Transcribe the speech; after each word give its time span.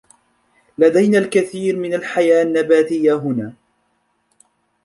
لدينا 0.77 1.17
الكثير 1.17 1.75
من 1.79 1.93
الحياة 1.93 2.43
النّباتيّة 2.43 3.15
هنا. 3.17 3.53